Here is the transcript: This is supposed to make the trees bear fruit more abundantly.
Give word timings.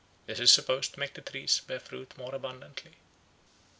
This 0.25 0.39
is 0.39 0.51
supposed 0.51 0.95
to 0.95 0.99
make 0.99 1.13
the 1.13 1.21
trees 1.21 1.59
bear 1.59 1.79
fruit 1.79 2.17
more 2.17 2.33
abundantly. 2.33 2.93